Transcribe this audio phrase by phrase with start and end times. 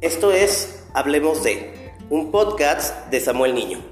[0.00, 1.74] Esto es Hablemos de,
[2.08, 3.84] un podcast de Samuel Niño.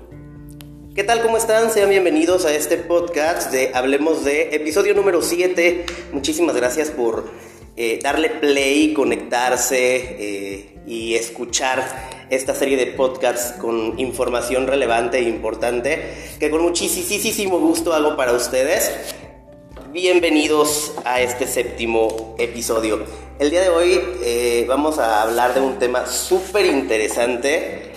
[0.94, 1.20] ¿Qué tal?
[1.20, 1.70] ¿Cómo están?
[1.70, 5.84] Sean bienvenidos a este podcast de Hablemos de, episodio número 7.
[6.12, 7.30] Muchísimas gracias por
[7.76, 9.76] eh, darle play, conectarse
[10.18, 11.84] eh, y escuchar
[12.30, 18.32] esta serie de podcasts con información relevante e importante que con muchísimo gusto hago para
[18.32, 19.14] ustedes.
[19.92, 23.06] Bienvenidos a este séptimo episodio.
[23.38, 27.94] El día de hoy eh, vamos a hablar de un tema súper interesante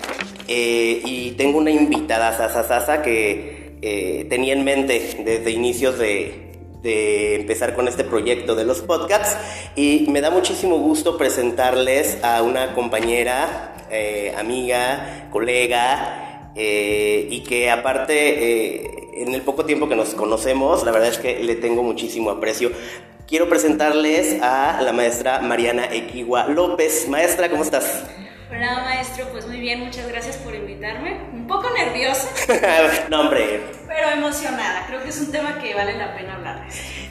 [0.48, 7.76] eh, y tengo una invitada, Sasa que eh, tenía en mente desde inicios de empezar
[7.76, 9.36] con este proyecto de los podcasts
[9.76, 13.76] y me da muchísimo gusto presentarles a una compañera,
[14.38, 21.18] amiga, colega y que aparte en el poco tiempo que nos conocemos, la verdad es
[21.18, 22.72] que le tengo muchísimo aprecio.
[23.28, 27.08] Quiero presentarles a la maestra Mariana Equigua López.
[27.08, 28.04] Maestra, ¿cómo estás?
[28.54, 31.22] Hola maestro, pues muy bien, muchas gracias por invitarme.
[31.32, 32.28] Un poco nerviosa.
[33.10, 33.62] no, hombre.
[33.88, 36.68] Pero emocionada, creo que es un tema que vale la pena hablar.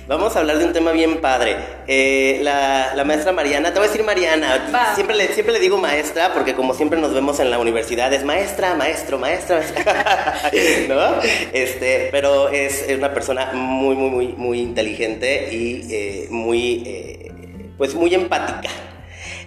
[0.06, 1.56] Vamos a hablar de un tema bien padre.
[1.86, 6.34] Eh, la, maestra Mariana, te voy a decir Mariana, siempre le, siempre le digo maestra
[6.34, 9.62] porque como siempre nos vemos en la universidad es maestra, maestro, maestra,
[10.88, 11.22] ¿no?
[11.54, 17.32] Este, pero es una persona muy, muy, muy, muy inteligente y eh, muy, eh,
[17.78, 18.68] pues muy empática.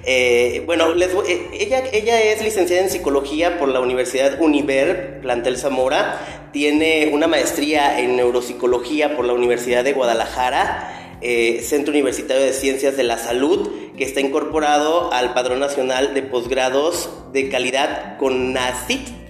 [0.06, 6.50] Eh, bueno, eh, ella, ella es licenciada en psicología por la Universidad Univer, plantel Zamora.
[6.52, 12.98] Tiene una maestría en neuropsicología por la Universidad de Guadalajara, eh, Centro Universitario de Ciencias
[12.98, 19.23] de la Salud, que está incorporado al Padrón Nacional de Posgrados de Calidad con NACIT.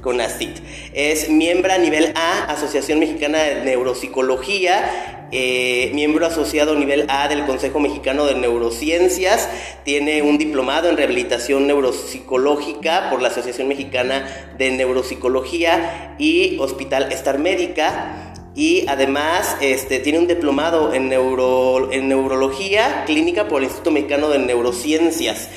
[0.00, 0.58] CONACIT.
[0.94, 7.44] Es miembro a nivel A, Asociación Mexicana de Neuropsicología eh, miembro asociado nivel A del
[7.44, 9.50] Consejo Mexicano de Neurociencias,
[9.84, 17.38] tiene un diplomado en rehabilitación neuropsicológica por la Asociación Mexicana de Neuropsicología y Hospital Star
[17.38, 18.27] Médica
[18.58, 24.30] y además este, tiene un diplomado en, neuro, en neurología clínica por el Instituto Mexicano
[24.30, 25.48] de Neurociencias.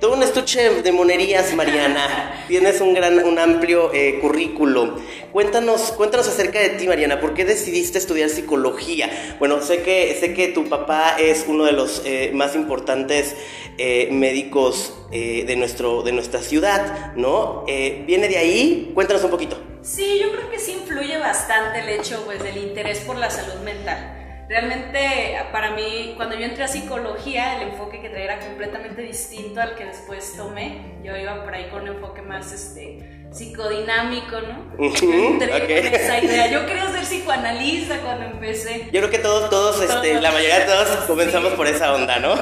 [0.00, 2.44] Todo un estuche de monerías, Mariana.
[2.48, 4.94] Tienes un gran, un amplio eh, currículo.
[5.32, 7.20] Cuéntanos, cuéntanos acerca de ti, Mariana.
[7.20, 9.36] ¿Por qué decidiste estudiar psicología?
[9.38, 13.36] Bueno, sé que, sé que tu papá es uno de los eh, más importantes
[13.76, 17.64] eh, médicos de, nuestro, de nuestra ciudad, ¿no?
[17.66, 18.92] ¿Viene de ahí?
[18.94, 19.75] Cuéntanos un poquito.
[19.86, 23.60] Sí, yo creo que sí influye bastante el hecho pues, del interés por la salud
[23.64, 24.14] mental.
[24.48, 29.60] Realmente para mí, cuando yo entré a psicología, el enfoque que traía era completamente distinto
[29.60, 30.98] al que después tomé.
[31.04, 34.84] Yo iba por ahí con un enfoque más este, psicodinámico, ¿no?
[34.84, 36.48] entré con esa idea.
[36.48, 38.86] Yo quería ser psicoanalista cuando empecé.
[38.86, 42.34] Yo creo que todos, todos, este, la mayoría de todos comenzamos por esa onda, ¿no?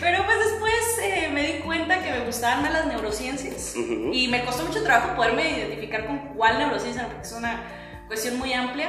[0.00, 0.79] Pero pues después
[1.70, 6.18] cuenta que me gustaban más las neurociencias y me costó mucho trabajo poderme identificar con
[6.34, 7.62] cuál neurociencia, porque es una
[8.08, 8.88] cuestión muy amplia,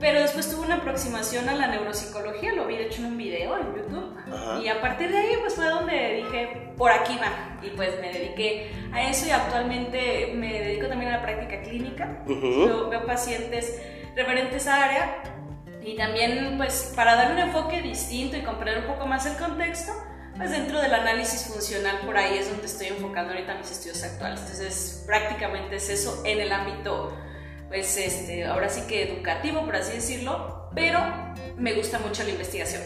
[0.00, 3.58] pero después tuve una aproximación a la neuropsicología, lo vi de hecho en un video
[3.58, 4.16] en YouTube
[4.64, 8.10] y a partir de ahí pues fue donde dije, por aquí va y pues me
[8.10, 13.78] dediqué a eso y actualmente me dedico también a la práctica clínica, veo pacientes
[14.16, 15.22] referentes a área
[15.82, 19.92] y también pues para dar un enfoque distinto y comprender un poco más el contexto,
[20.36, 24.40] pues dentro del análisis funcional por ahí es donde estoy enfocando ahorita mis estudios actuales.
[24.40, 27.16] Entonces, prácticamente es eso en el ámbito,
[27.68, 31.00] pues, este, ahora sí que educativo, por así decirlo, pero
[31.56, 32.82] me gusta mucho la investigación.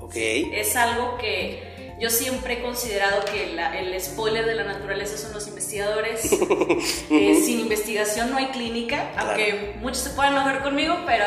[0.00, 0.14] Ok.
[0.16, 5.46] Es algo que yo siempre he considerado que el spoiler de la naturaleza son los
[5.48, 6.30] investigadores.
[7.10, 11.24] Eh, sin investigación no hay clínica, aunque muchos se puedan enojar conmigo, pero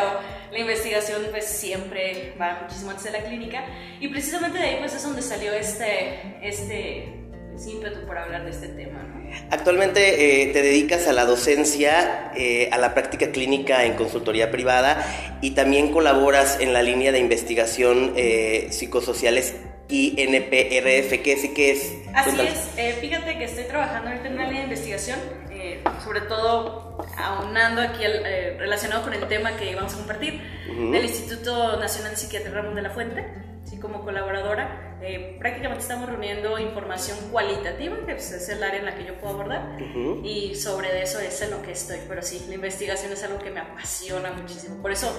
[0.52, 3.66] la investigación pues siempre va muchísimo antes de la clínica
[4.00, 7.14] y precisamente de ahí pues es donde salió este, este
[7.52, 9.04] pues, ímpetu por hablar de este tema.
[9.04, 9.22] ¿no?
[9.50, 15.06] Actualmente eh, te dedicas a la docencia, eh, a la práctica clínica en consultoría privada
[15.42, 19.56] y también colaboras en la línea de investigación eh, psicosociales
[19.90, 21.50] INPRF, ¿qué es?
[21.50, 21.94] ¿Qué es?
[22.14, 22.38] Así
[22.78, 25.20] es, fíjate que estoy trabajando ahorita en una línea de investigación,
[26.04, 31.78] sobre todo aunando aquí eh, relacionado con el tema que vamos a compartir, del Instituto
[31.78, 33.26] Nacional de Psiquiatría Ramón de la Fuente,
[33.64, 38.86] así como colaboradora, eh, prácticamente estamos reuniendo información cualitativa, que pues, es el área en
[38.86, 39.78] la que yo puedo abordar,
[40.24, 41.98] y sobre eso es en lo que estoy.
[42.08, 44.82] Pero sí, la investigación es algo que me apasiona muchísimo.
[44.82, 45.12] Por eso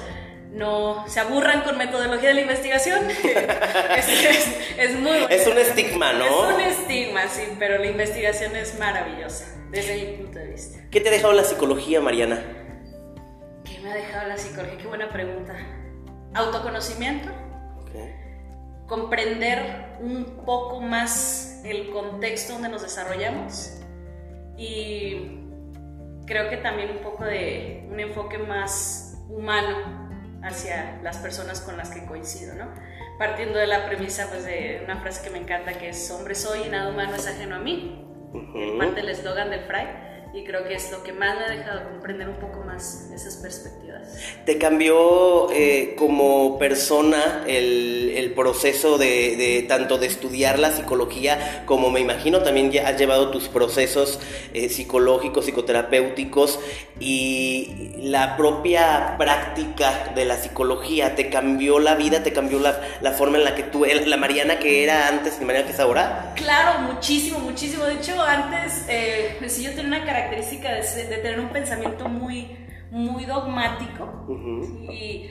[0.53, 3.09] no se aburran con metodología de la investigación.
[4.79, 6.51] es, muy Es un estigma, ¿no?
[6.51, 10.79] Es un estigma, sí, pero la investigación es maravillosa, desde mi punto de vista.
[10.91, 12.43] ¿Qué te ha dejado la psicología, Mariana?
[13.65, 14.77] ¿Qué me ha dejado la psicología?
[14.79, 15.57] Qué buena pregunta.
[16.35, 17.31] Autoconocimiento.
[18.87, 23.81] Comprender un poco más el contexto donde nos desarrollamos
[24.59, 25.39] y
[26.27, 30.02] creo que también un poco de un enfoque más humano
[30.43, 32.69] hacia las personas con las que coincido, ¿no?
[33.19, 36.63] Partiendo de la premisa pues, de una frase que me encanta que es hombre soy
[36.67, 38.05] y nada humano es ajeno a mí,
[38.79, 41.85] parte del eslogan del Fray y creo que es lo que más me ha dejado
[41.85, 44.01] comprender un poco más esas perspectivas.
[44.47, 51.63] ¿Te cambió eh, como persona el, el proceso de, de, tanto de estudiar la psicología
[51.67, 54.21] como me imagino también ya has llevado tus procesos
[54.55, 56.61] eh, psicológicos, psicoterapéuticos
[56.99, 63.13] y la propia práctica de la psicología te cambió la vida, te cambió la, la
[63.13, 66.33] forma en la que tú, la Mariana que era antes y Mariana que es ahora?
[66.37, 67.85] Claro, muchísimo, muchísimo.
[67.85, 72.09] De hecho, antes, eh, pues, yo tenía una característica característica de, de, tener un pensamiento
[72.09, 72.57] muy,
[72.91, 74.27] muy dogmático
[74.91, 75.29] y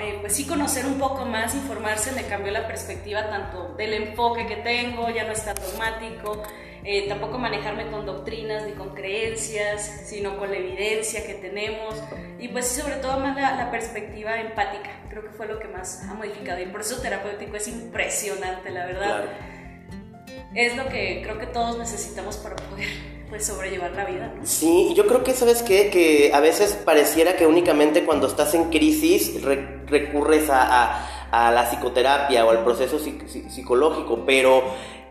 [0.00, 4.46] eh, pues sí conocer un poco más, informarse, me cambió la perspectiva tanto del enfoque
[4.46, 6.42] que tengo, ya no está dogmático,
[6.84, 11.94] eh, tampoco manejarme con doctrinas ni con creencias, sino con la evidencia que tenemos
[12.38, 16.06] y pues sobre todo más la, la, perspectiva empática, creo que fue lo que más
[16.08, 19.22] ha modificado y el proceso terapéutico es impresionante, la verdad.
[19.22, 19.50] Claro.
[20.54, 24.44] Es lo que creo que todos necesitamos para poder pues sobrellevar la vida, ¿no?
[24.44, 25.88] Sí, yo creo que sabes qué?
[25.88, 31.50] que a veces pareciera que únicamente cuando estás en crisis re recurres a, a, a,
[31.50, 34.62] la psicoterapia o al proceso psicológico, pero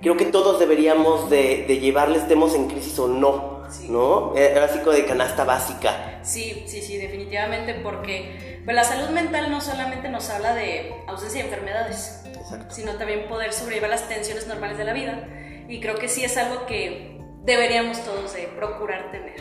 [0.02, 3.90] creo que todos deberíamos de, de llevarle estemos en crisis o no, sí.
[3.90, 4.36] ¿no?
[4.38, 6.20] Era básico de canasta básica.
[6.24, 11.42] Sí, sí, sí, definitivamente, porque pues, la salud mental no solamente nos habla de ausencia
[11.42, 12.74] de enfermedades, Exacto.
[12.74, 15.28] sino también poder sobrellevar las tensiones normales de la vida.
[15.68, 19.36] Y creo que sí es algo que deberíamos todos de procurar tener.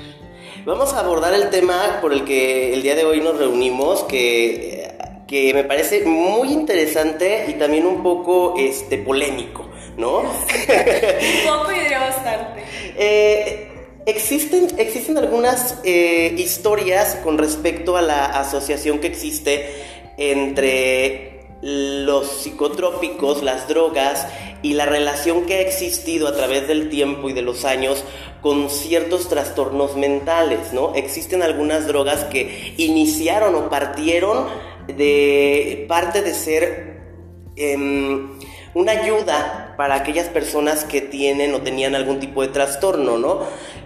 [0.64, 4.88] Vamos a abordar el tema por el que el día de hoy nos reunimos, que,
[5.26, 10.18] que me parece muy interesante y también un poco este, polémico, ¿no?
[10.20, 12.64] un poco y diría bastante.
[12.96, 13.68] Eh,
[14.08, 19.68] Existen, existen algunas eh, historias con respecto a la asociación que existe
[20.16, 24.26] entre los psicotrópicos, las drogas
[24.62, 28.04] y la relación que ha existido a través del tiempo y de los años
[28.40, 30.94] con ciertos trastornos mentales, ¿no?
[30.94, 34.46] Existen algunas drogas que iniciaron o partieron
[34.88, 37.00] de parte de ser
[37.56, 37.76] eh,
[38.74, 43.40] una ayuda para aquellas personas que tienen o tenían algún tipo de trastorno, ¿no?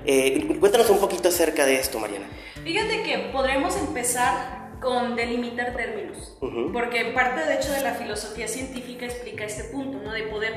[0.05, 2.27] Eh, cuéntanos un poquito acerca de esto, Mariana.
[2.65, 6.73] Fíjate que podremos empezar con delimitar términos, uh -huh.
[6.73, 10.13] porque parte de hecho de la filosofía científica explica este punto, ¿no?
[10.13, 10.53] De poder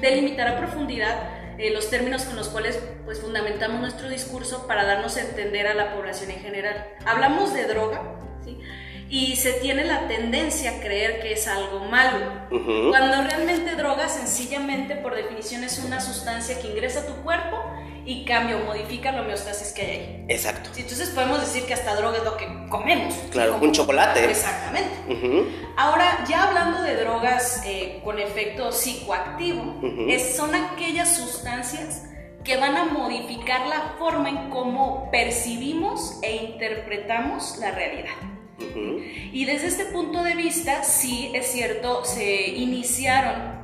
[0.00, 1.16] delimitar a profundidad
[1.58, 5.74] eh, los términos con los cuales pues fundamentamos nuestro discurso para darnos a entender a
[5.74, 6.86] la población en general.
[7.06, 8.02] Hablamos de droga,
[8.44, 8.58] ¿sí?
[9.10, 12.90] y se tiene la tendencia a creer que es algo malo, uh -huh.
[12.90, 17.56] cuando realmente droga sencillamente por definición es una sustancia que ingresa a tu cuerpo
[18.08, 20.24] y cambia o modifica la homeostasis que hay ahí.
[20.28, 20.70] Exacto.
[20.72, 23.14] Sí, entonces podemos decir que hasta droga es lo que comemos.
[23.30, 24.24] Claro, como, un chocolate.
[24.24, 24.88] Exactamente.
[25.08, 25.46] Uh -huh.
[25.76, 30.10] Ahora, ya hablando de drogas eh, con efecto psicoactivo, uh -huh.
[30.10, 32.04] es, son aquellas sustancias
[32.44, 38.16] que van a modificar la forma en cómo percibimos e interpretamos la realidad.
[38.58, 39.30] Uh -huh.
[39.34, 43.57] Y desde este punto de vista, sí es cierto, se iniciaron,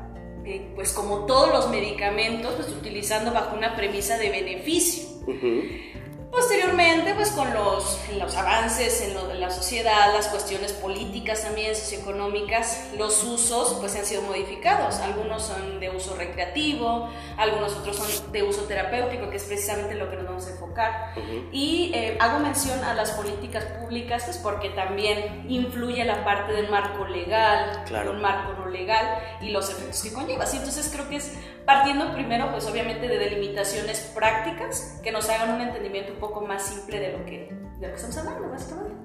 [0.44, 5.08] eh, pues como todos los medicamentos, pues utilizando bajo una premisa de beneficio.
[5.27, 6.31] Uh -huh.
[6.31, 12.89] Posteriormente, pues con los, los avances en lo la sociedad, las cuestiones políticas también, socioeconómicas,
[12.98, 14.96] los usos pues han sido modificados.
[15.01, 20.08] Algunos son de uso recreativo, algunos otros son de uso terapéutico, que es precisamente lo
[20.10, 21.13] que nos vamos a enfocar.
[21.17, 21.48] Uh -huh.
[21.53, 26.70] Y eh, hago mención a las políticas públicas, pues porque también influye la parte del
[26.70, 28.13] marco legal, claro.
[28.13, 30.44] un marco no legal y los efectos que conlleva.
[30.44, 31.36] Así, entonces creo que es
[31.67, 36.63] partiendo primero, pues obviamente de delimitaciones prácticas que nos hagan un entendimiento un poco más
[36.63, 37.48] simple de lo que,
[37.79, 39.05] de lo que estamos hablando, básicamente.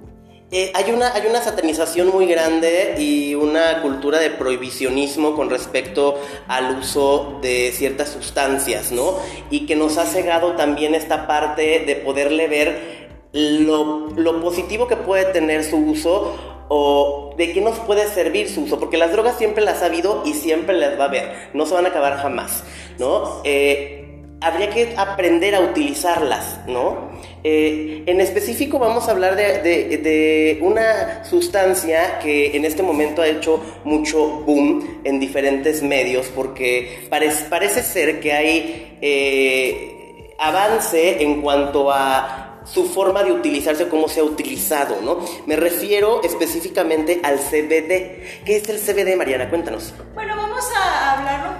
[0.51, 6.20] Eh, hay, una, hay una satanización muy grande y una cultura de prohibicionismo con respecto
[6.48, 9.20] al uso de ciertas sustancias, ¿no?
[9.51, 14.98] Y que nos ha cegado también esta parte de poderle ver lo, lo positivo que
[14.98, 16.36] puede tener su uso
[16.68, 20.24] o de qué nos puede servir su uso, porque las drogas siempre las ha habido
[20.25, 22.63] y siempre las va a haber, no se van a acabar jamás,
[22.98, 23.41] ¿no?
[23.44, 24.09] Eh,
[24.41, 27.10] habría que aprender a utilizarlas, ¿no?
[27.43, 33.27] Eh, en específico vamos a hablar de, de, una sustancia que en este momento ha
[33.27, 41.91] hecho mucho boom en diferentes medios porque parece, ser que hay eh, avance en cuanto
[41.91, 45.19] a su forma de utilizarse, cómo se ha utilizado, ¿no?
[45.46, 48.43] Me refiero específicamente al CBD.
[48.46, 49.50] ¿Qué es el CBD, Mariana?
[49.50, 49.93] Cuéntanos.
[50.13, 51.58] Bueno, vamos a hablarlo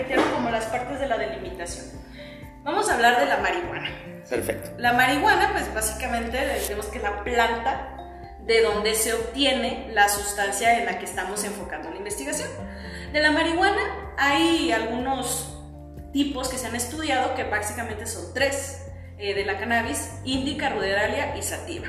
[0.00, 1.86] reitero, como las partes de la delimitación.
[2.62, 3.90] Vamos a hablar de la marihuana.
[4.28, 4.70] Perfecto.
[4.78, 7.96] La marihuana, pues básicamente decimos que la planta
[8.46, 12.48] de donde se obtiene la sustancia en la que estamos enfocando la investigación.
[13.12, 15.56] De la marihuana hay algunos
[16.12, 18.86] tipos que se han estudiado que básicamente son tres.
[19.22, 21.88] Eh, de la cannabis, indica, ruderalia y sativa.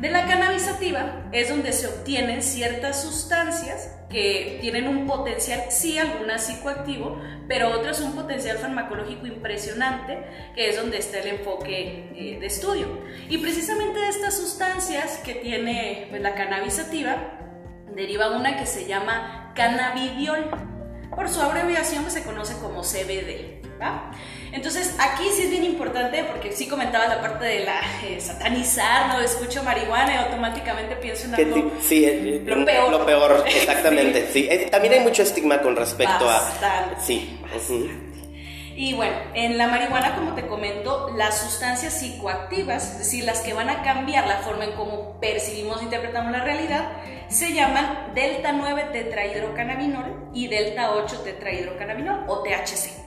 [0.00, 5.98] De la cannabis sativa es donde se obtienen ciertas sustancias que tienen un potencial, sí,
[5.98, 10.18] algunas psicoactivo, pero otras un potencial farmacológico impresionante,
[10.54, 12.86] que es donde está el enfoque eh, de estudio.
[13.28, 17.38] Y precisamente de estas sustancias que tiene pues, la cannabis sativa,
[17.94, 20.48] deriva una que se llama cannabidiol.
[21.14, 23.60] Por su abreviación se conoce como CBD.
[24.52, 29.08] Entonces, aquí sí es bien importante porque sí comentaba la parte de la eh, satanizar,
[29.08, 29.20] ¿no?
[29.20, 31.72] Escucho marihuana y automáticamente pienso en algo.
[31.80, 32.90] Sí, eh, lo peor.
[32.90, 34.28] Lo peor, exactamente.
[34.32, 34.48] sí.
[34.70, 36.98] también hay mucho estigma con respecto a.
[37.00, 37.38] Sí.
[38.80, 43.52] Y bueno, en la marihuana, como te comento, las sustancias psicoactivas, es decir, las que
[43.52, 46.90] van a cambiar la forma en cómo percibimos e interpretamos la realidad,
[47.28, 53.00] se llaman delta 9 tetrahidrocannabinol y delta 8 tetrahidrocannabinol o THC.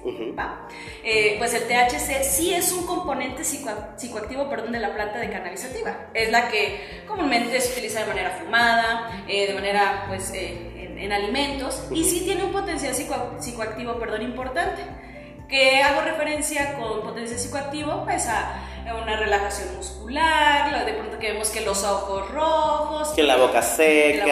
[1.03, 5.61] Eh, pues el THC sí es un componente psicoactivo perdón, de la planta de cannabis
[5.61, 6.09] sativa.
[6.13, 11.11] Es la que comúnmente se utiliza de manera fumada, eh, de manera pues eh, en,
[11.11, 14.83] alimentos y sí tiene un potencial psicoactivo perdón, importante
[15.53, 18.59] que hago referencia con potencial psicoactivo, pues a
[18.99, 24.25] una relajación muscular, de pronto que vemos que los ojos rojos, que la boca seca,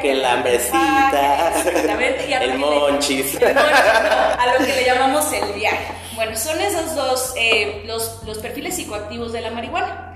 [0.00, 1.52] que, la hambrecita,
[2.42, 5.92] el monchis, a lo que le llamamos el viaje.
[6.14, 10.12] Bueno, son esos dos eh, los, los perfiles psicoactivos de la marihuana.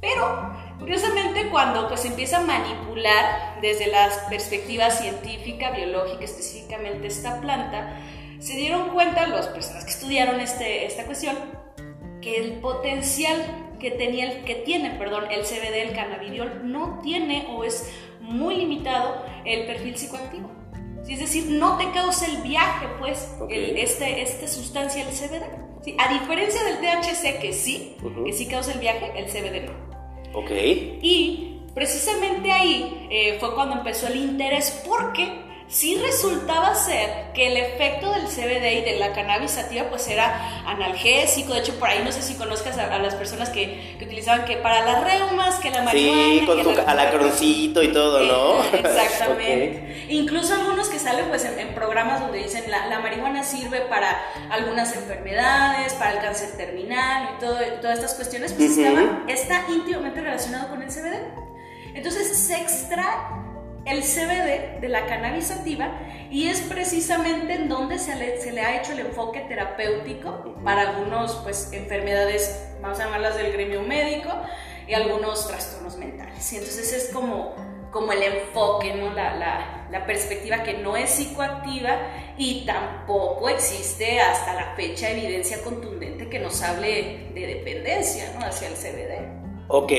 [0.00, 7.96] Pero Curiosamente, cuando pues, empieza a manipular desde la perspectiva científica, biológica, específicamente esta planta,
[8.44, 11.34] se dieron cuenta, las personas que estudiaron este, esta cuestión,
[12.20, 13.38] que el potencial
[13.80, 18.56] que, tenía, el, que tiene perdón, el CBD, el cannabidiol, no tiene o es muy
[18.56, 20.50] limitado el perfil psicoactivo.
[21.08, 25.96] Es decir, no te causa el viaje, pues, este, esta sustancia, el CBD.
[25.98, 27.96] a diferencia del THC, que sí,
[28.26, 30.38] que sí causa el viaje, el CBD no.
[30.38, 30.50] Ok.
[30.50, 37.56] Y precisamente ahí eh, fue cuando empezó el interés, porque sí resultaba ser que el
[37.56, 42.02] efecto del CBD y de la cannabis sativa pues era analgésico, de hecho por ahí
[42.04, 45.70] no sé si conozcas a, las personas que, que, utilizaban que para las reumas, que
[45.70, 46.22] la marihuana...
[46.22, 48.64] Sí, con tu alacroncito y todo, ¿no?
[48.78, 50.06] Exactamente.
[50.08, 54.94] Incluso algunos que salen pues en, programas donde dicen la, la, marihuana sirve para algunas
[54.94, 58.78] enfermedades, para el cáncer terminal y todo, todas estas cuestiones, pues
[59.28, 61.44] está íntimamente relacionado con el CBD.
[61.94, 63.43] Entonces se extrae
[63.86, 65.52] el CBD de la cannabis
[66.30, 71.70] y es precisamente en donde se le, ha hecho el enfoque terapéutico para algunas pues,
[71.72, 74.30] enfermedades, vamos a llamarlas del gremio médico,
[74.86, 76.52] y algunos trastornos mentales.
[76.52, 77.54] Y entonces es como,
[77.90, 79.12] como el enfoque, ¿no?
[79.14, 79.34] la,
[79.90, 81.98] la, perspectiva que no es psicoactiva
[82.36, 88.74] y tampoco existe hasta la fecha evidencia contundente que nos hable de dependencia hacia el
[88.74, 89.44] CBD.
[89.68, 89.92] Ok,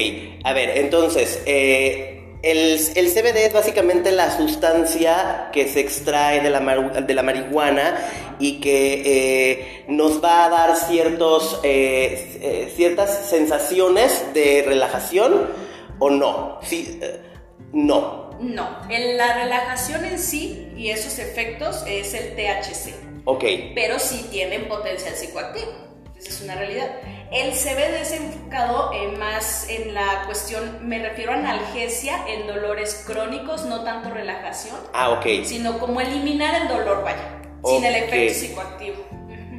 [0.44, 6.60] a ver, entonces, eh, el, CBD es básicamente la sustancia que se extrae de la,
[6.60, 7.98] de la marihuana
[8.38, 15.50] y que eh, nos va a dar ciertos, eh, eh, ciertas sensaciones de relajación
[15.98, 16.60] o no.
[16.62, 17.00] Sí,
[17.74, 18.30] no.
[18.40, 22.94] No, la relajación en sí y esos efectos es el THC.
[23.24, 23.44] Ok.
[23.74, 25.72] Pero sí tienen potencial psicoactivo.
[26.16, 26.92] Esa es una realidad.
[27.32, 33.65] El CBD es enfocado más en la cuestión, me refiero a analgesia en dolores crónicos,
[33.65, 34.75] no tanto relajación.
[34.94, 35.44] Ah, ok.
[35.44, 39.05] Sino como eliminar el dolor, vaya, sin el efecto psicoactivo.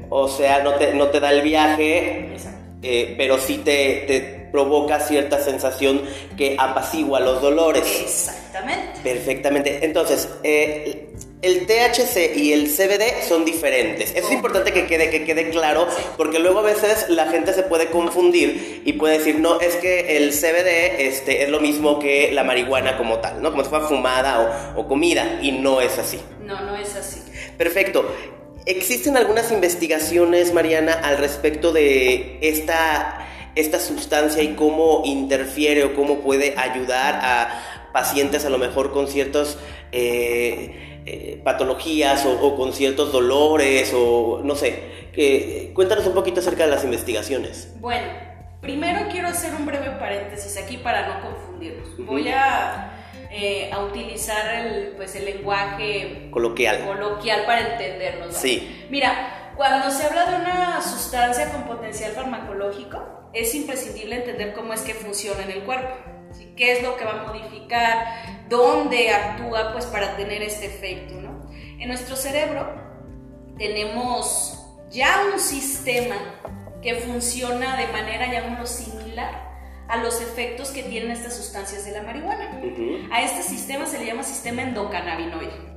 [0.08, 2.36] O sea, no te, no te da el viaje,
[2.82, 6.02] eh, pero sí te, te, provoca cierta sensación
[6.36, 7.82] que apacigua los dolores.
[8.00, 9.00] Exactamente.
[9.02, 9.84] Perfectamente.
[9.84, 11.12] Entonces, eh,
[11.42, 14.12] el THC y el CBD son diferentes.
[14.14, 17.62] Eso es importante que quede, que quede claro, porque luego a veces la gente se
[17.62, 22.32] puede confundir y puede decir, no, es que el CBD este, es lo mismo que
[22.32, 23.50] la marihuana como tal, ¿no?
[23.50, 26.20] Como si fuera fumada o, comida, y no es así.
[26.40, 27.22] No, no es así.
[27.58, 28.10] Perfecto.
[28.64, 36.20] ¿Existen algunas investigaciones, Mariana, al respecto de esta, esta sustancia y cómo interfiere o cómo
[36.20, 39.58] puede ayudar a pacientes a lo mejor con ciertos...
[39.92, 45.70] Eh, eh, patologías o, con ciertos dolores o no sé.
[45.74, 47.72] cuéntanos un poquito acerca de las investigaciones.
[47.80, 48.26] Bueno,
[48.66, 52.04] Primero quiero hacer un breve paréntesis aquí para no confundirnos.
[52.04, 52.90] Voy a,
[53.30, 56.84] eh, a utilizar el, pues, el lenguaje coloquial.
[56.84, 58.34] coloquial para entendernos.
[58.34, 58.86] Sí.
[58.90, 64.80] Mira, cuando se habla de una sustancia con potencial farmacológico, es imprescindible entender cómo es
[64.80, 65.94] que funciona en el cuerpo.
[66.56, 68.35] ¿Qué es lo que va a modificar?
[68.48, 71.20] ¿Dónde actúa pues, para tener este efecto?
[71.20, 71.50] ¿no?
[71.78, 72.68] En nuestro cerebro
[73.58, 76.16] tenemos ya un sistema
[76.82, 79.46] que funciona de manera, llamémoslo, similar
[79.88, 82.60] a los efectos que tienen estas sustancias de la marihuana.
[83.12, 85.76] A este sistema se le llama sistema endocannabinoide.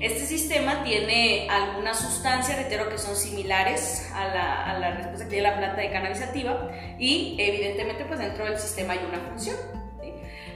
[0.00, 5.30] Este sistema tiene algunas sustancias, reitero, que son similares a la, a la respuesta que
[5.30, 9.79] tiene la planta de cannabis sativa y evidentemente pues dentro del sistema hay una función.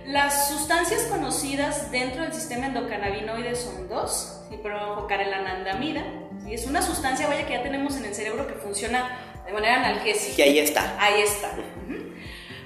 [0.06, 4.58] Las sustancias conocidas dentro del sistema endocannabinoide son dos, ¿sí?
[4.62, 6.04] pero enfocar en la anandamida.
[6.44, 6.54] ¿sí?
[6.54, 10.44] Es una sustancia, vaya, que ya tenemos en el cerebro que funciona de manera analgésica.
[10.44, 10.96] Y ahí está.
[10.98, 11.50] Ahí está.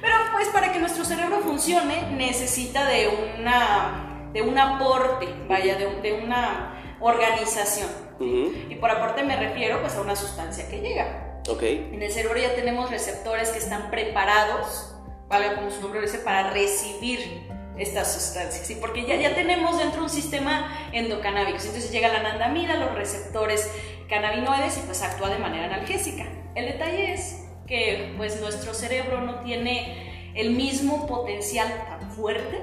[0.01, 6.13] Pero pues para que nuestro cerebro funcione necesita de una de un aporte, vaya, de,
[6.13, 7.89] una organización.
[8.21, 11.41] Y por aporte me refiero pues a una sustancia que llega.
[11.49, 11.91] Okay.
[11.93, 14.95] En el cerebro ya tenemos receptores que están preparados,
[15.29, 17.47] vale, como su nombre dice, para recibir
[17.79, 18.77] estas sustancias, ¿sí?
[18.81, 23.71] porque ya, ya tenemos dentro un sistema endocanábico, entonces llega la anandamida, los receptores
[24.09, 26.27] cannabinoides y pues actúa de manera analgésica.
[26.55, 32.61] El detalle es que pues nuestro cerebro no tiene el mismo potencial tan fuerte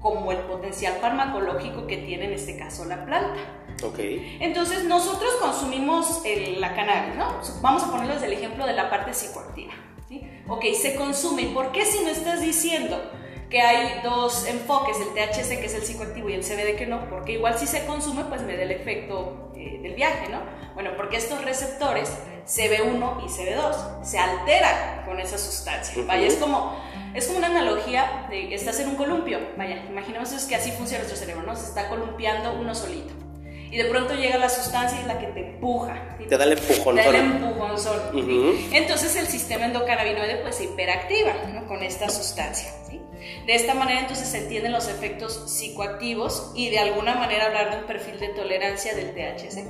[0.00, 3.40] como el potencial farmacológico que tiene en este caso la planta.
[3.82, 4.38] Okay.
[4.40, 6.22] Entonces nosotros consumimos
[6.58, 7.40] la cannabis, ¿no?
[7.62, 9.72] Vamos a ponerles el ejemplo de la parte psicoactiva.
[10.48, 11.42] Ok, se consume.
[11.42, 13.00] ¿Y por qué si no estás diciendo
[13.48, 17.08] que hay dos enfoques, el THC que es el psicoactivo y el CBD que no?
[17.08, 20.40] Porque igual si se consume pues me da el efecto eh, del viaje, ¿no?
[20.74, 22.10] Bueno, porque estos receptores
[22.46, 26.02] CB1 y CB2 se alteran con esa sustancia.
[26.06, 26.74] Vaya, es como
[27.14, 29.38] es como una analogía de que estás en un columpio.
[29.56, 31.54] Vaya, imaginemos que así funciona nuestro cerebro, ¿no?
[31.54, 33.21] Se está columpiando uno solito.
[33.72, 36.18] Y de pronto llega la sustancia y es la que te empuja.
[36.28, 36.94] Te da el empujón.
[36.94, 38.02] Te da el empujón solo.
[38.70, 41.66] Entonces el sistema endocannabinoide pues se hiperactiva ¿no?
[41.66, 42.70] con esta sustancia.
[42.86, 43.00] ¿sí?
[43.46, 47.78] De esta manera entonces se entienden los efectos psicoactivos y de alguna manera hablar de
[47.78, 49.64] un perfil de tolerancia del THC.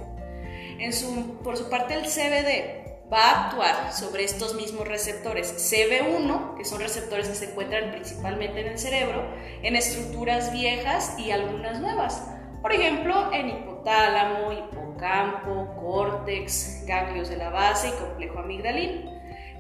[0.81, 6.57] En su, por su parte el CBD va a actuar sobre estos mismos receptores CB1,
[6.57, 9.25] que son receptores que se encuentran principalmente en el cerebro,
[9.63, 12.21] en estructuras viejas y algunas nuevas.
[12.63, 19.11] Por ejemplo, en hipotálamo, hipocampo, córtex, ganglios de la base y complejo amigdalino.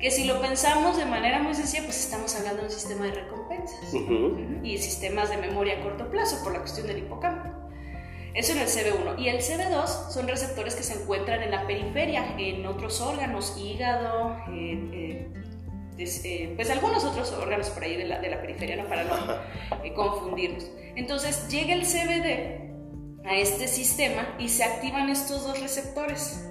[0.01, 3.13] Que si lo pensamos de manera muy sencilla, pues estamos hablando de un sistema de
[3.13, 3.95] recompensas
[4.63, 7.51] y sistemas de memoria a corto plazo por la cuestión del hipocampo.
[8.35, 9.19] Eso en el CB1.
[9.19, 14.37] Y el CB2 son receptores que se encuentran en la periferia, en otros órganos, hígado,
[14.53, 15.29] eh,
[15.99, 18.89] eh, pues algunos otros órganos por ahí de la, de la periferia, ¿no?
[18.89, 19.15] para no
[19.85, 20.71] eh, confundirnos.
[20.97, 22.72] Entonces llega el CBD
[23.25, 26.49] a este sistema y se activan estos dos receptores,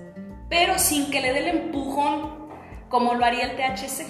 [0.50, 2.42] pero sin que le dé el empujón
[2.90, 4.06] como lo haría el THC.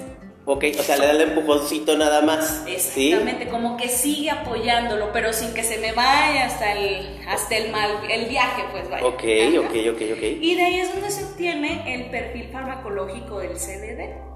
[0.45, 2.63] Ok, o sea, le da el empujoncito nada más.
[2.67, 7.71] Exactamente, como que sigue apoyándolo, pero sin que se me vaya hasta el, hasta el,
[7.71, 9.05] mal, el viaje, pues vaya.
[9.05, 9.23] Ok,
[9.59, 10.23] ok, ok, ok.
[10.41, 14.31] Y de ahí es donde se obtiene el perfil farmacológico del CBD.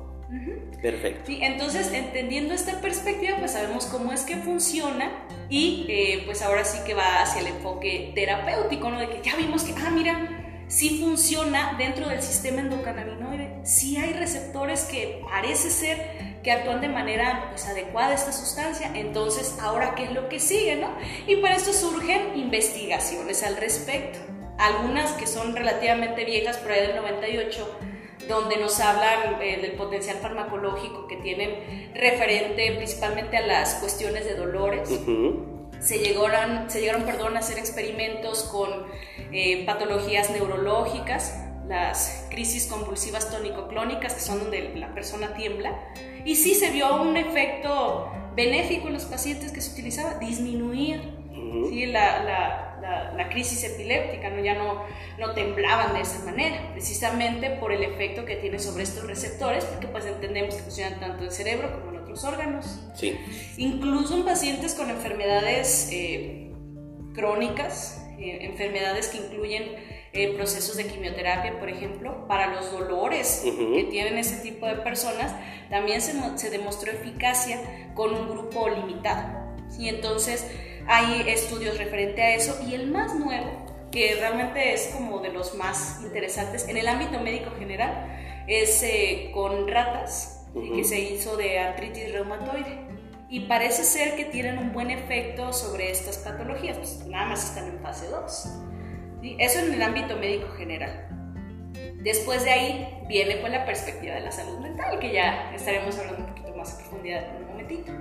[0.82, 1.24] Perfecto.
[1.28, 5.12] Sí, entonces, entendiendo esta perspectiva, pues sabemos cómo es que funciona
[5.50, 9.00] y eh, pues ahora sí que va hacia el enfoque terapéutico, ¿no?
[9.00, 14.14] De que ya vimos que, ah, mira, si funciona dentro del sistema endocannabinoide, si hay
[14.14, 20.06] receptores que parece ser que actúan de manera pues, adecuada esta sustancia, entonces ahora qué
[20.06, 20.90] es lo que sigue, ¿no?
[21.28, 24.20] Y para esto surgen investigaciones al respecto,
[24.58, 27.80] algunas que son relativamente viejas, por ahí del 98,
[28.28, 34.36] donde nos hablan eh, del potencial farmacológico que tienen referente principalmente a las cuestiones de
[34.36, 34.90] dolores.
[35.80, 38.70] Se llegaron, se llegaron perdón, a hacer experimentos con
[39.32, 45.80] eh, patologías neurológicas, las crisis convulsivas tónico-clónicas, que son donde la persona tiembla,
[46.24, 51.02] y sí se vio un efecto benéfico en los pacientes que se utilizaba, disminuía
[51.70, 51.86] ¿sí?
[51.88, 54.44] la, la, la, crisis epiléptica, ¿no?
[54.44, 54.84] ya no,
[55.18, 59.88] no temblaban de esa manera, precisamente por el efecto que tiene sobre estos receptores, porque
[59.88, 62.80] pues entendemos que funcionan tanto el cerebro como órganos.
[62.94, 63.18] Sí.
[63.58, 66.54] Incluso en pacientes con enfermedades eh,
[67.14, 69.64] crónicas, eh, enfermedades que incluyen
[70.14, 75.36] eh, procesos de quimioterapia, por ejemplo, para los dolores que tienen ese tipo de personas,
[75.70, 77.60] también se, se demostró eficacia
[77.94, 79.56] con un grupo limitado.
[79.78, 80.46] Y entonces
[80.88, 85.56] hay estudios referente a eso y el más nuevo, que realmente es como de los
[85.56, 88.84] más interesantes en el ámbito médico general, es
[89.34, 92.86] con ratas que se hizo de artritis reumatoide.
[93.28, 97.68] Y parece ser que tienen un buen efecto sobre estas patologías, pues nada más están
[97.68, 98.48] en fase 2.
[99.40, 101.10] Eso en el ámbito médico general.
[102.04, 106.22] Después de ahí viene pues la perspectiva de la salud mental, que ya estaremos hablando
[106.22, 107.92] un poquito más a profundidad en un momentito.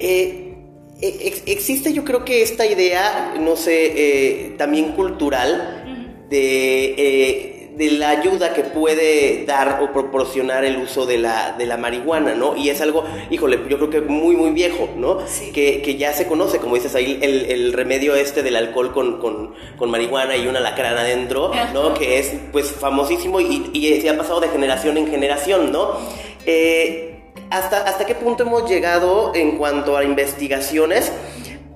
[0.00, 0.55] Eh,
[1.00, 5.82] eh, existe yo creo que esta idea, no sé, eh, también cultural,
[6.30, 11.76] de de la ayuda que puede dar o proporcionar el uso de la, de la
[11.76, 12.56] marihuana, ¿no?
[12.56, 15.18] Y es algo, híjole, yo creo que muy, muy viejo, ¿no?
[15.52, 19.20] Que, que, ya se conoce, como dices ahí, el, el remedio este del alcohol con,
[19.20, 21.92] con, con, marihuana y una lacrana adentro, ¿no?
[21.92, 25.98] Que es, pues, famosísimo y, y, se ha pasado de generación en generación, ¿no?
[26.46, 27.05] Eh,
[27.50, 31.12] ¿hasta, ¿Hasta qué punto hemos llegado en cuanto a investigaciones?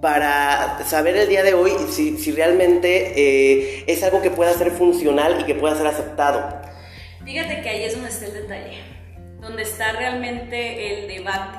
[0.00, 4.70] para saber el día de hoy si, si realmente eh, es algo que pueda ser
[4.70, 6.59] funcional y que pueda ser aceptado.
[7.24, 8.78] Fíjate que ahí es donde está el detalle,
[9.40, 11.59] donde está realmente el debate.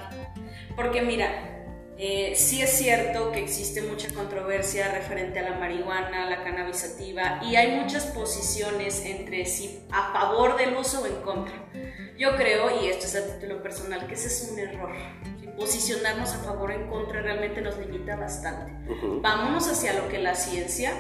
[0.75, 1.51] Porque mira,
[1.97, 7.55] eh, sí es cierto que existe mucha controversia referente a la marihuana, la cannabisativa, y
[7.55, 11.53] hay muchas posiciones entre sí a favor del uso o en contra.
[12.21, 14.91] Yo creo, y esto es a título personal, que ese es un error
[15.57, 18.71] posicionarnos a favor o en contra realmente nos limita bastante.
[19.21, 20.93] Vámonos hacia lo que la ciencia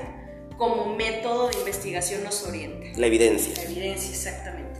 [0.57, 2.99] como método de investigación nos orienta.
[2.99, 3.53] La evidencia.
[3.55, 4.79] La evidencia, exactamente.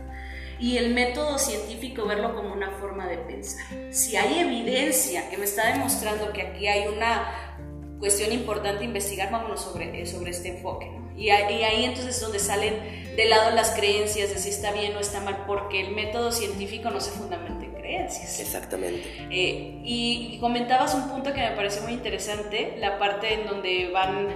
[0.58, 3.64] Y el método científico verlo como una forma de pensar.
[3.92, 7.54] Si hay evidencia que me está demostrando que aquí hay una
[8.00, 10.90] cuestión importante investigar, vámonos sobre, eh, sobre este enfoque.
[11.16, 15.00] Y, ahí entonces es donde salen de lado las creencias de si está bien o
[15.00, 18.40] está mal, porque el método científico no se fundamenta en creencias.
[18.40, 19.02] Exactamente.
[19.30, 24.28] Eh, y, comentabas un punto que me pareció muy interesante, la parte en donde van,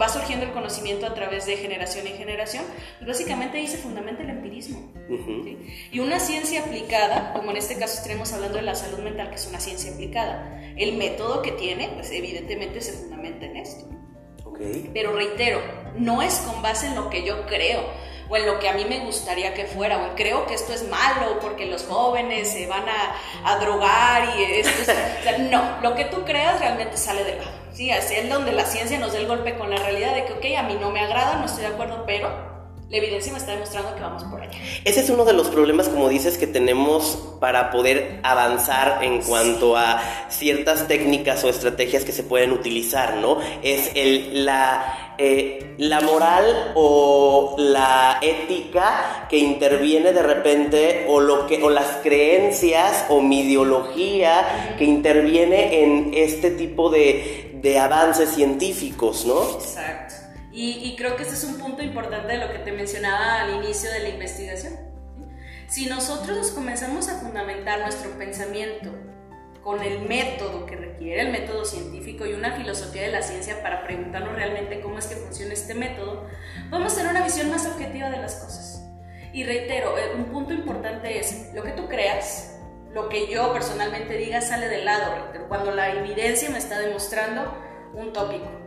[0.00, 2.64] va surgiendo el conocimiento a través de generación en generación,
[3.06, 4.92] básicamente ahí se fundamenta el empirismo.
[5.92, 9.36] Y una ciencia aplicada, como en este caso estaremos hablando de la salud mental, que
[9.36, 13.86] es una ciencia aplicada, el método que tiene, pues evidentemente se fundamenta en esto.
[14.92, 15.60] Pero reitero,
[15.96, 17.82] no es con base en lo que yo creo
[18.28, 20.88] o en lo que a mí me gustaría que fuera, o creo que esto es
[20.88, 24.92] malo porque los jóvenes se van a, drogar y esto
[25.50, 27.50] no, lo que tú creas realmente sale de lado.
[27.72, 30.58] Sí, es donde la ciencia nos da el golpe con la realidad de que, ok,
[30.58, 32.53] a mí no me agrada, no estoy de acuerdo, pero
[32.94, 34.56] la evidencia me está demostrando que vamos por allá.
[34.84, 39.76] Ese es uno de los problemas, como dices, que tenemos para poder avanzar en cuanto
[39.76, 43.38] a ciertas técnicas o estrategias que se pueden utilizar, ¿no?
[43.64, 51.48] Es el, la, eh, la moral o la ética que interviene de repente o, lo
[51.48, 58.30] que, o las creencias o mi ideología que interviene en este tipo de, de avances
[58.30, 59.42] científicos, ¿no?
[59.42, 60.03] Exacto.
[60.56, 63.90] Y, creo que ese es un punto importante de lo que te mencionaba al inicio
[63.90, 64.74] de la investigación.
[65.66, 68.92] Si nosotros nos comenzamos a fundamentar nuestro pensamiento
[69.64, 73.82] con el método que requiere, el método científico y una filosofía de la ciencia para
[73.82, 76.28] preguntarnos realmente cómo es que funciona este método,
[76.70, 78.84] vamos a tener una visión más objetiva de las cosas.
[79.32, 82.60] Y reitero, eh, un punto importante es lo que tú creas,
[82.92, 87.52] lo que yo personalmente diga sale del lado, cuando la evidencia me está demostrando
[87.94, 88.63] un tópico.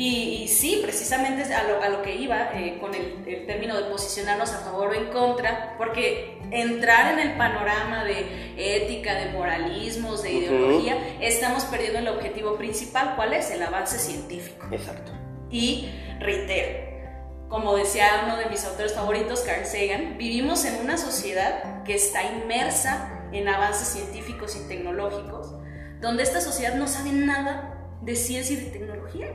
[0.00, 4.52] Y, sí, precisamente a lo, a lo que iba eh, con el, término de posicionarnos
[4.52, 10.34] a favor o en contra, porque entrar en el panorama de ética, de moralismos, de
[10.34, 13.50] ideología, estamos perdiendo el objetivo principal, ¿cuál es?
[13.50, 14.68] El avance científico.
[14.70, 15.10] Exacto.
[15.50, 21.82] Y reitero, como decía uno de mis autores favoritos, Carl Sagan, vivimos en una sociedad
[21.82, 25.56] que está inmersa en avances científicos y tecnológicos,
[26.00, 29.26] donde esta sociedad no sabe nada de ciencia y de tecnología.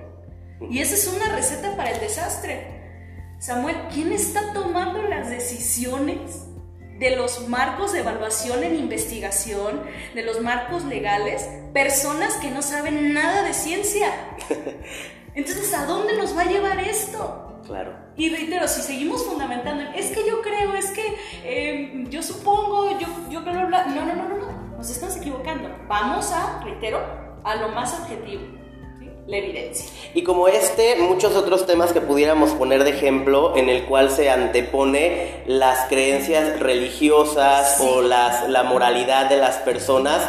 [0.69, 2.81] Y esa es una receta para el desastre.
[3.39, 6.45] Samuel, ¿quién está tomando las decisiones
[6.99, 9.81] de los marcos de evaluación en investigación,
[10.15, 11.47] de los marcos legales?
[11.73, 14.07] Personas que no saben nada de ciencia.
[15.35, 17.61] Entonces, ¿a dónde nos va a llevar esto?
[17.65, 17.93] Claro.
[18.15, 23.07] Y reitero, si seguimos fundamentando, es que yo creo, es que em, yo supongo, yo,
[23.29, 23.85] yo bla, bla, bla.
[23.85, 24.77] No, no, no, no, no.
[24.77, 25.69] Nos estamos equivocando.
[25.87, 27.01] Vamos a, reitero,
[27.43, 28.62] a lo más objetivo
[29.27, 29.89] la evidencia.
[30.13, 34.29] Y como este, muchos otros temas que pudiéramos poner de ejemplo en el cual se
[34.29, 40.27] antepone las creencias religiosas o las, la moralidad de las personas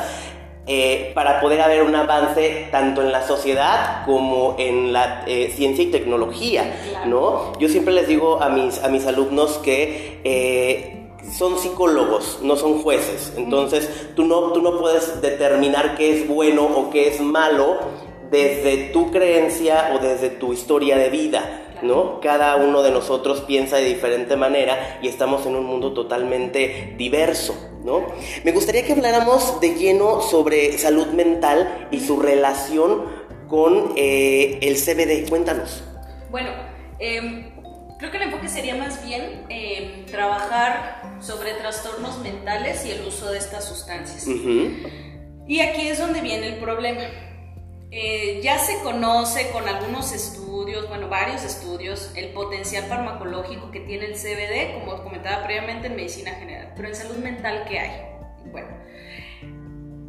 [0.66, 5.84] eh, para poder haber un avance tanto en la sociedad como en la eh, ciencia
[5.84, 7.52] y tecnología, ¿no?
[7.58, 10.20] Yo siempre les digo a mis, a mis alumnos que...
[10.24, 11.00] Eh,
[11.32, 13.32] son psicólogos, no son jueces.
[13.36, 17.78] Entonces, tú no, tú no puedes determinar qué es bueno o qué es malo
[18.34, 21.60] desde tu creencia o desde tu historia de vida.
[21.82, 22.18] ¿no?
[22.20, 27.54] Cada uno de nosotros piensa de diferente manera y estamos en un mundo totalmente diverso,
[27.84, 28.06] ¿no?
[28.42, 33.04] Me gustaría que habláramos de lleno sobre salud mental y su relación
[33.48, 35.28] con eh, el CBD.
[35.28, 35.84] Cuéntanos.
[36.30, 36.50] Bueno,
[36.98, 37.52] em,
[37.98, 43.30] creo que el enfoque sería más bien em, trabajar sobre trastornos mentales y el uso
[43.30, 44.26] de estas sustancias.
[45.46, 47.02] Y aquí es donde viene el problema.
[47.96, 54.06] Eh, ya se conoce con algunos estudios, bueno, varios estudios, el potencial farmacológico que tiene
[54.06, 58.02] el CBD, como comentaba previamente en medicina general, pero en salud mental, ¿qué hay?
[58.50, 58.66] Bueno,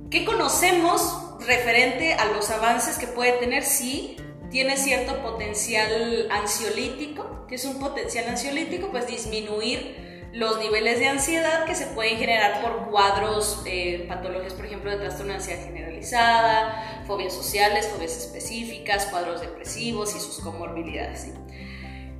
[0.09, 3.61] ¿qué conocemos referente a los avances que puede tener?
[3.61, 4.17] Sí,
[4.49, 11.65] tiene cierto potencial ansiolítico, que es un potencial ansiolítico, pues disminuir los niveles de ansiedad
[11.65, 16.94] que se pueden generar por cuadros, eh, patologías, por ejemplo, de trastorno de ansiedad generalizada,
[17.05, 21.27] fobias sociales, fobias específicas, cuadros depresivos y sus comorbilidades.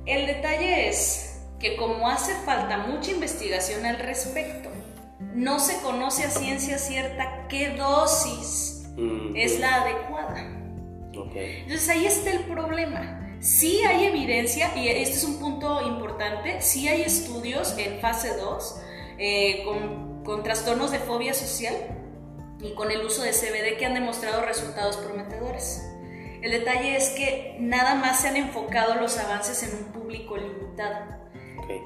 [0.06, 4.70] El detalle es que como hace falta mucha investigación al respecto,
[5.34, 10.52] no se conoce a ciencia cierta qué dosis mm, es la adecuada.
[11.12, 16.88] Entonces ahí está el problema Sí hay evidencia, y este es un punto importante, sí
[16.88, 18.80] hay estudios en fase 2
[19.18, 21.74] eh, con, con trastornos de fobia social
[22.66, 25.82] y con el uso de CBD que han demostrado resultados prometedores.
[26.42, 31.16] El detalle es que nada más se han enfocado los avances en un público limitado.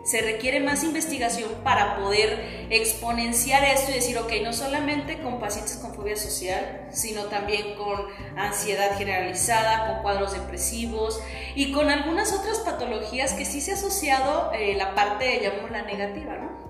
[0.04, 5.76] Se requiere más investigación para poder exponenciar esto y decir, ok, no solamente con pacientes
[5.76, 7.98] con fobia social, sino también con
[8.36, 11.22] ansiedad generalizada, con cuadros depresivos
[11.54, 15.40] y con algunas otras patologías que sí se ha asociado eh, la parte,
[15.70, 16.60] la negativa, ¿no?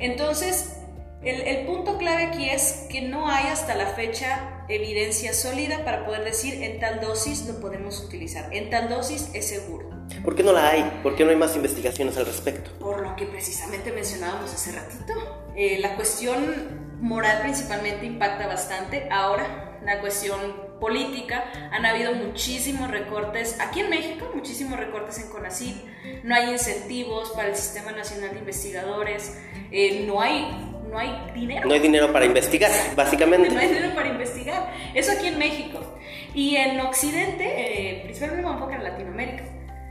[0.00, 0.78] Entonces,
[1.22, 6.04] el, el, punto clave aquí es que no hay hasta la fecha evidencia sólida para
[6.04, 9.88] poder decir en tal dosis lo podemos utilizar, en tal dosis es seguro.
[10.24, 11.00] ¿Por qué no la hay?
[11.02, 12.70] ¿Por qué no hay más investigaciones al respecto?
[12.78, 15.14] Por lo que precisamente mencionábamos hace ratito.
[15.54, 19.08] Eh, la cuestión moral principalmente impacta bastante.
[19.10, 25.76] Ahora, la cuestión política, han habido muchísimos recortes, aquí en México, muchísimos recortes en CONACYT,
[26.22, 29.36] no hay incentivos para el Sistema Nacional de Investigadores,
[29.70, 31.66] eh, no hay no hay dinero.
[31.66, 33.50] No hay dinero para investigar, básicamente.
[33.50, 34.72] No hay dinero para investigar.
[34.94, 35.80] Eso aquí en México.
[36.34, 39.44] Y en Occidente, eh, principalmente me en Latinoamérica.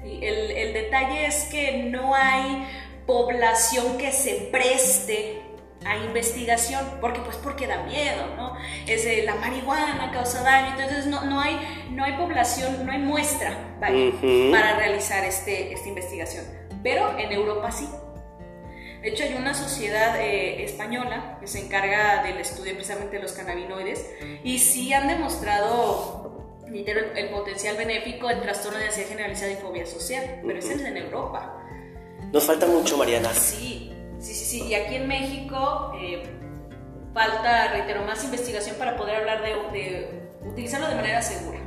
[0.04, 2.66] El, el detalle es que no hay
[3.06, 5.42] población que se preste
[5.86, 8.58] a investigación, porque pues porque da miedo, ¿no?
[8.88, 11.58] Es la marihuana causa daño, entonces no, no, hay,
[11.92, 16.46] no hay población, no hay muestra para realizar este, esta investigación.
[16.84, 17.88] Pero en Europa sí.
[19.02, 23.34] De hecho, hay una sociedad eh, española que se encarga del estudio precisamente de los
[23.34, 24.10] cannabinoides
[24.44, 26.28] y sí han demostrado
[26.68, 30.98] el, potencial benéfico del trastorno de ansiedad generalizada y fobia social, pero ese es en
[30.98, 31.64] Europa.
[32.32, 33.34] Nos falta mucho, Mariana.
[33.34, 34.64] Sí, sí, sí, sí.
[34.68, 36.24] Y aquí en México eh,
[37.14, 41.60] falta, reitero, más investigación para poder hablar de, de utilizarlo de manera segura.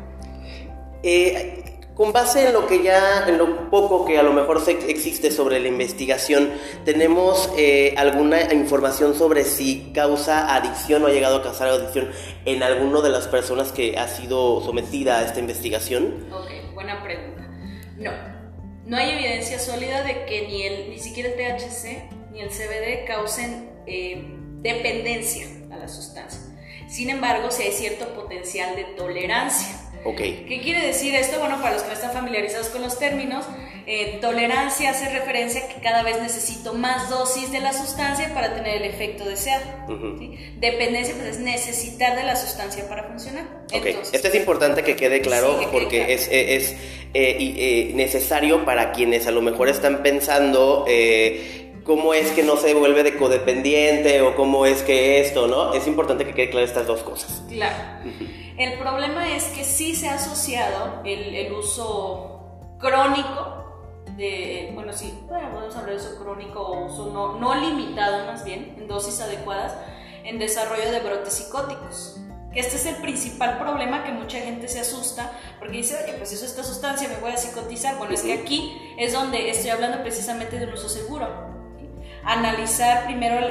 [1.02, 5.30] Eh, con base en lo que ya, en lo poco que a lo mejor existe
[5.30, 6.50] sobre la investigación,
[6.84, 12.10] ¿tenemos eh, alguna información sobre si causa adicción o ha llegado a causar adicción
[12.44, 16.26] en alguna de las personas que ha sido sometida a esta investigación?
[16.32, 17.48] Ok, buena pregunta.
[17.98, 18.12] No,
[18.86, 23.06] no hay evidencia sólida de que ni, el, ni siquiera el THC ni el CBD
[23.06, 24.24] causen eh,
[24.62, 26.40] dependencia a la sustancia.
[26.88, 29.76] Sin embargo, sí hay cierto potencial de tolerancia.
[30.04, 31.38] ¿Qué quiere decir esto?
[31.38, 33.44] Bueno, para los que no están familiarizados con los términos,
[33.86, 38.54] eh, tolerancia hace referencia a que cada vez necesito más dosis de la sustancia para
[38.54, 39.64] tener el efecto deseado.
[40.58, 43.44] Dependencia pues, es necesitar de la sustancia para funcionar.
[44.12, 46.76] Esto es importante que quede claro porque es, es
[47.14, 52.72] eh, necesario para quienes a lo mejor están pensando eh, cómo es que no se
[52.74, 55.74] vuelve de codependiente o cómo es que esto, ¿no?
[55.74, 57.42] Es importante que quede claro estas dos cosas.
[57.48, 57.76] Claro.
[58.60, 65.74] El problema es que sí se ha asociado el, uso crónico de, bueno, sí, podemos
[65.74, 69.74] hablar de uso crónico o uso no, no limitado más bien, en dosis adecuadas,
[70.24, 72.20] en desarrollo de brotes psicóticos.
[72.52, 76.30] Que este es el principal problema que mucha gente se asusta porque dice, oye, pues
[76.34, 77.96] eso esta sustancia me voy a psicotizar.
[77.96, 81.49] Bueno, es que aquí es donde estoy hablando precisamente de un uso seguro
[82.24, 83.46] analizar primero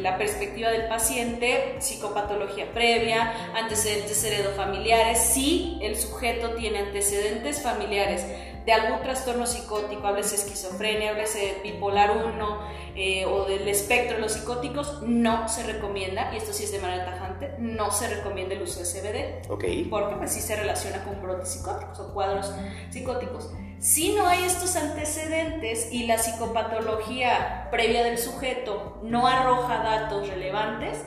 [0.00, 8.24] la perspectiva del paciente, psicopatología previa, antecedentes heredofamiliares, si el sujeto tiene antecedentes familiares
[8.64, 12.58] de algún trastorno psicótico, háblese esquizofrenia, háblese bipolar 1
[12.94, 16.78] eh, o del espectro de los psicóticos, no se recomienda, y esto sí es de
[16.78, 19.50] manera tajante, no se recomienda el uso de CBD.
[19.50, 19.64] Ok.
[19.90, 22.52] Porque pues sí se relaciona con brotes psicóticos o cuadros
[22.90, 23.50] psicóticos.
[23.82, 31.04] Si no hay estos antecedentes y la psicopatología previa del sujeto no arroja datos relevantes,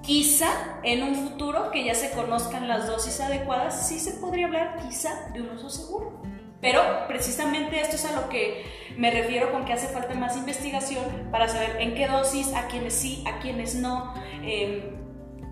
[0.00, 0.48] quizá
[0.82, 5.28] en un futuro que ya se conozcan las dosis adecuadas, sí se podría hablar quizá
[5.34, 6.22] de un uso seguro.
[6.62, 8.64] Pero precisamente esto es a lo que
[8.96, 12.94] me refiero con que hace falta más investigación para saber en qué dosis, a quienes
[12.94, 14.99] sí, a quienes no, em,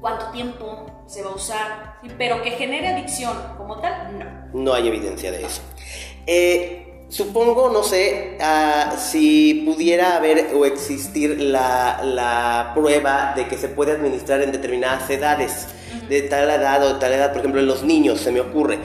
[0.01, 4.27] cuánto tiempo se va a usar, pero que genere adicción como tal, no.
[4.53, 5.63] No hay evidencia de eso.
[6.27, 13.69] Eh, supongo, no sé, ah, si pudiera haber o existir la, prueba de que se
[13.69, 15.69] puede administrar en determinadas edades,
[16.09, 18.79] de tal edad o de tal edad, por ejemplo, en los niños, se me ocurre.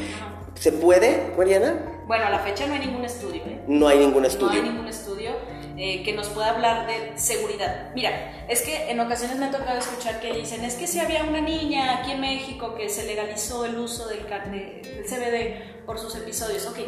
[0.55, 2.03] ¿Se puede, Mariana?
[2.07, 3.41] Bueno, a la fecha no hay ningún estudio.
[3.45, 3.61] ¿eh?
[3.67, 4.61] No hay ningún estudio.
[4.61, 5.31] No hay ningún estudio
[5.77, 7.91] eh, que nos pueda hablar de seguridad.
[7.95, 11.23] Mira, es que en ocasiones me ha tocado escuchar que dicen, es que si había
[11.23, 16.15] una niña aquí en México que se legalizó el uso del, del CBD por sus
[16.15, 16.79] episodios, ok,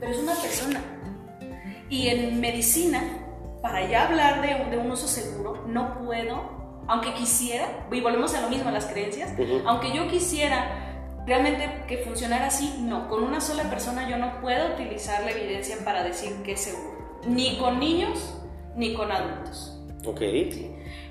[0.00, 0.82] pero es una persona.
[1.88, 3.02] Y en medicina,
[3.62, 8.40] para ya hablar de, de un uso seguro, no puedo, aunque quisiera, y volvemos a
[8.40, 9.32] lo mismo, a las creencias,
[9.66, 10.84] aunque yo quisiera
[11.26, 13.08] Realmente que funcionara así, no.
[13.08, 16.93] Con una sola persona yo no puedo utilizar la evidencia para decir que es seguro.
[17.26, 18.34] Ni con niños,
[18.76, 19.78] ni con adultos.
[20.04, 20.20] Ok.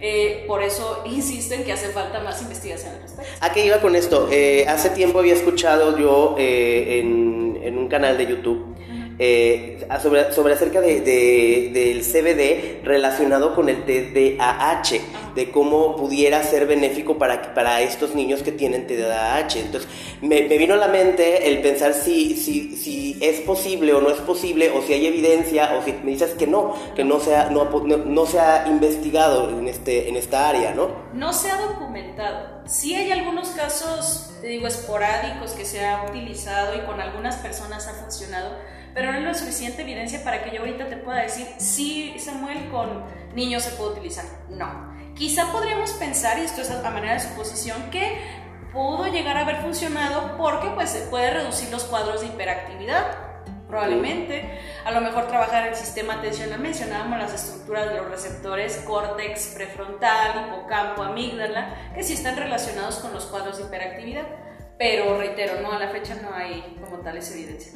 [0.05, 3.31] Eh, por eso insisto en que hace falta más investigación al respecto.
[3.39, 4.27] ¿A qué iba con esto?
[4.31, 8.72] Eh, hace tiempo había escuchado yo eh, en, en, un canal de YouTube
[9.25, 10.99] eh, sobre, acerca de,
[11.71, 14.99] del CBD relacionado con el TDAH,
[15.33, 19.59] de cómo pudiera ser benéfico para, para estos niños que tienen TDAH.
[19.59, 24.19] Entonces, me, vino a la mente el pensar si, si, es posible o no es
[24.19, 27.49] posible, o si hay evidencia, o si me dices que no, que no se ha,
[27.49, 30.89] no, se ha investigado en, este, en esta área, ¿no?
[31.13, 32.61] No se ha documentado.
[32.65, 37.87] Sí hay algunos casos, te digo, esporádicos que se ha utilizado y con algunas personas
[37.87, 41.47] ha funcionado pero no es la suficiente evidencia para que yo ahorita te pueda decir
[41.57, 43.03] si Samuel con
[43.35, 44.25] niños se puede utilizar.
[44.49, 44.93] No.
[45.15, 48.19] Quizá podríamos pensar, y esto es a manera de suposición, que
[48.71, 53.33] pudo llegar a haber funcionado porque pues se puede reducir los cuadros de hiperactividad
[53.73, 54.59] probablemente.
[54.85, 60.47] A lo mejor trabajar el sistema atencional, mencionábamos las estructuras de los receptores córtex prefrontal,
[60.47, 64.25] hipocampo, amígdala, que sí están relacionados con los cuadros de hiperactividad.
[64.77, 67.75] Pero reitero, no, a la fecha no hay como tales evidencias.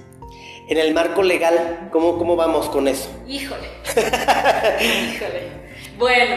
[0.68, 3.10] En el marco legal, ¿cómo, cómo vamos con eso?
[3.26, 3.68] Híjole.
[4.82, 5.48] Híjole.
[5.98, 6.36] Bueno,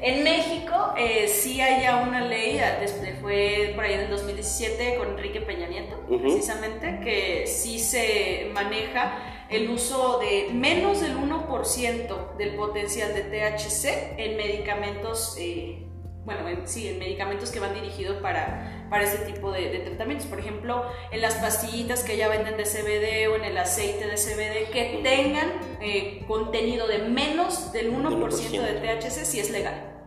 [0.00, 4.96] en México eh, sí hay ya una ley, desde, fue por ahí en el 2017
[4.96, 9.18] con Enrique Peña Nieto, precisamente, que sí se maneja
[9.50, 15.85] el uso de menos del 1% del potencial de THC en medicamentos eh,
[16.26, 20.26] bueno, sí, en medicamentos que van dirigidos para, para este tipo de, tratamientos.
[20.26, 24.16] Por ejemplo, en las pastillitas que ya venden de CBD o en el aceite de
[24.16, 30.04] CBD que tengan eh, contenido de menos del 1%, de THC si es legal.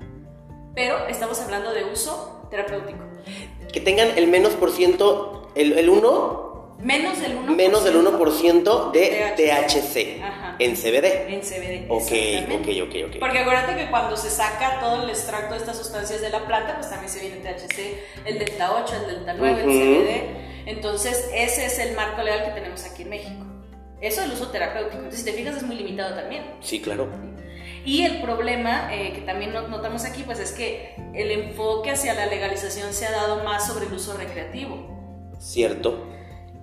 [0.76, 3.00] Pero estamos hablando de uso terapéutico.
[3.72, 6.50] Que tengan el menos por ciento, el, el 1
[6.82, 7.56] Menos del 1%.
[7.56, 10.22] Menos del 1% de THC.
[10.60, 11.30] En CBD.
[11.30, 11.86] En CBD.
[11.90, 12.12] Ok,
[12.60, 13.20] ok, ok, ok.
[13.20, 16.76] Porque acuérdate que cuando se saca todo el extracto de estas sustancias de la planta,
[16.76, 20.70] pues también se viene el THC, el delta 8, el delta 9, el CBD.
[20.70, 23.46] Entonces, ese es el marco legal que tenemos aquí en México.
[24.02, 24.98] Eso el uso terapéutico.
[24.98, 26.44] Entonces, si te fijas, es muy limitado también.
[26.60, 27.10] Sí, claro.
[27.86, 32.26] Y el problema eh, que también notamos aquí, pues es que el enfoque hacia la
[32.26, 35.30] legalización se ha dado más sobre el uso recreativo.
[35.40, 36.19] Cierto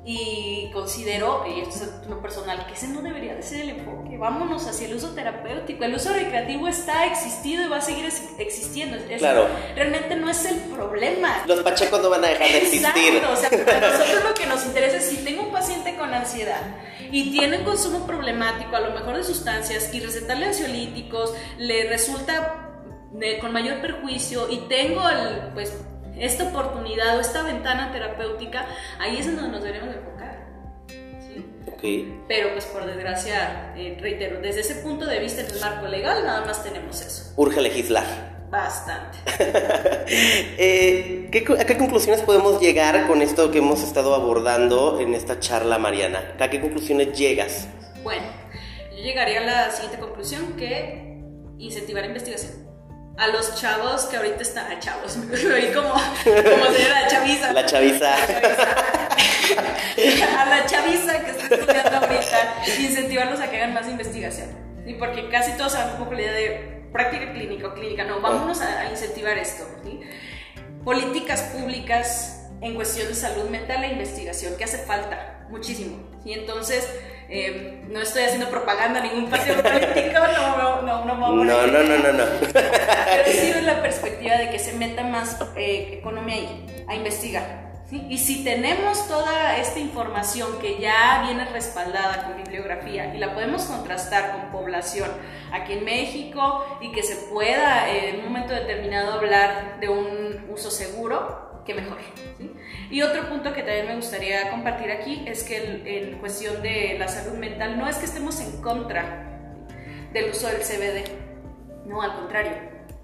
[0.08, 4.16] y considero, y esto es lo personal, que ese no debería de ser el enfoque.
[4.16, 5.82] Vámonos hacia el uso terapéutico.
[5.82, 8.96] El uso recreativo está existido y va a seguir existiendo.
[9.18, 9.48] claro.
[9.74, 11.42] Realmente no es el problema.
[11.48, 13.20] Los pachecos no van a dejar de existir.
[13.28, 16.62] O sea, para nosotros lo que nos interesa es si tengo un paciente con ansiedad
[17.10, 22.62] y tiene un consumo problemático, a lo mejor de sustancias, y recetarle ansiolíticos le resulta
[23.40, 25.72] con mayor perjuicio y tengo el, pues
[26.18, 28.66] esta oportunidad o esta ventana terapéutica,
[28.98, 30.46] ahí es donde nos deberíamos enfocar.
[31.80, 32.14] ¿sí?
[32.28, 36.24] Pero pues por desgracia, eh, reitero, desde ese punto de vista en el marco legal
[36.24, 37.32] nada más tenemos eso.
[37.36, 38.36] Urge legislar.
[38.50, 39.18] Bastante.
[40.58, 45.40] eh, ¿qué, ¿A qué conclusiones podemos llegar con esto que hemos estado abordando en esta
[45.40, 46.36] charla, Mariana?
[46.38, 47.68] ¿A qué conclusiones llegas?
[48.04, 48.22] Bueno,
[48.96, 51.20] yo llegaría a la siguiente conclusión que
[51.58, 52.65] incentivar investigación
[53.16, 57.52] a los chavos que ahorita están, a chavos, me oí como, como señora chaviza.
[57.52, 58.14] La chaviza.
[60.38, 64.48] a la chaviza que está estudiando ahorita, incentivarlos a que hagan más investigación.
[64.84, 64.94] ¿sí?
[64.94, 68.04] Porque casi todos saben un poco la idea de práctica clínica o clínica.
[68.04, 69.64] No, vámonos a, incentivar esto.
[69.84, 70.00] ¿sí?
[70.84, 76.10] Políticas públicas en cuestión de salud mental e investigación, que hace falta muchísimo.
[76.24, 76.88] Y entonces,
[77.28, 81.66] Eh, no estoy haciendo propaganda a ningún partido político, no, no, no, no, no, no,
[81.66, 82.24] no, no, no.
[82.52, 87.66] Pero sí es la perspectiva de que se meta más eh, economía ahí, a investigar.
[87.92, 93.62] Y si tenemos toda esta información que ya viene respaldada con bibliografía y la podemos
[93.62, 95.08] contrastar con población
[95.52, 100.46] aquí en México y que se pueda eh, en un momento determinado hablar de un
[100.50, 101.98] uso seguro, que mejor.
[102.90, 107.08] Y otro punto que también me gustaría compartir aquí es que en cuestión de la
[107.08, 109.24] salud mental no es que estemos en contra
[110.12, 111.04] del uso del CBD,
[111.84, 112.52] no, al contrario.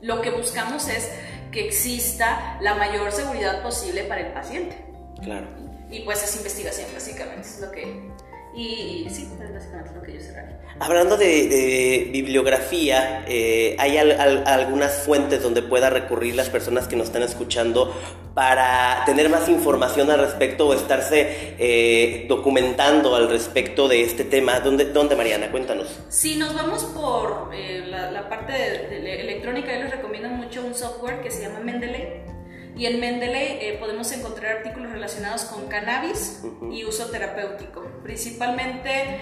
[0.01, 1.13] Lo que buscamos es
[1.51, 4.77] que exista la mayor seguridad posible para el paciente.
[5.23, 5.47] Claro.
[5.91, 8.11] Y pues es investigación, básicamente, es lo que...
[8.55, 10.63] Y sí, es básicamente lo que yo cerraré.
[10.79, 17.23] Hablando de, bibliografía, eh, ¿hay algunas fuentes donde pueda recurrir las personas que nos están
[17.23, 17.95] escuchando
[18.35, 24.61] para tener más información al respecto o estarse eh, documentando al respecto de este tema?
[24.61, 25.51] ¿Dónde, dónde Mariana?
[25.51, 26.01] Cuéntanos.
[26.09, 31.23] Si nos vamos por eh, la, parte de, electrónica, yo les recomiendo mucho un software
[31.23, 32.32] que se llama Mendeley.
[32.77, 36.43] Y en Mendeley podemos encontrar artículos relacionados con cannabis
[36.73, 37.83] y uso terapéutico.
[38.03, 39.19] Principalmente,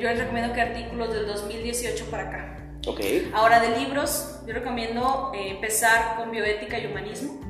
[0.00, 2.56] yo les recomiendo que artículos del 2018 para acá.
[2.86, 3.32] Okay.
[3.34, 7.40] Ahora de libros, yo recomiendo eh, empezar con bioética y humanismo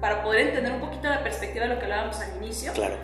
[0.00, 2.72] para poder entender un poquito la perspectiva de lo que hablábamos al inicio.
[2.72, 2.96] Claro.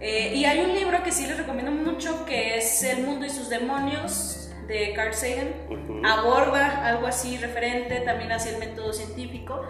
[0.00, 3.30] Eh, y hay un libro que sí les recomiendo mucho que es El mundo y
[3.30, 5.54] sus demonios de Carl Sagan.
[6.04, 9.62] Aborda algo así referente también hacia el método científico.